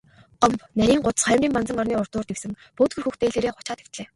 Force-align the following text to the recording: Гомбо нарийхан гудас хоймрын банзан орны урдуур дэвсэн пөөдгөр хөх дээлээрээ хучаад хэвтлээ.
Гомбо 0.39 0.63
нарийхан 0.77 1.03
гудас 1.05 1.23
хоймрын 1.27 1.53
банзан 1.55 1.81
орны 1.81 1.95
урдуур 2.01 2.25
дэвсэн 2.27 2.51
пөөдгөр 2.75 3.03
хөх 3.03 3.15
дээлээрээ 3.19 3.53
хучаад 3.55 3.79
хэвтлээ. 3.81 4.07